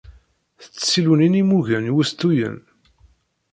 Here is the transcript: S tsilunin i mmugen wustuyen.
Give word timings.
S 0.63 0.65
tsilunin 0.69 1.39
i 1.41 1.43
mmugen 1.45 1.91
wustuyen. 1.95 2.57